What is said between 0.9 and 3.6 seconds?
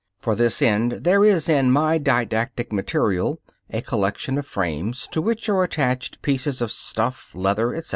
there is in my didactic material